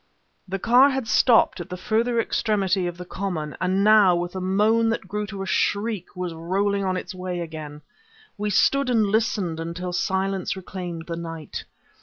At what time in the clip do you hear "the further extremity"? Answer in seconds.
1.69-2.87